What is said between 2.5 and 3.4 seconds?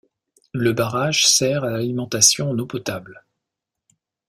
eau potable.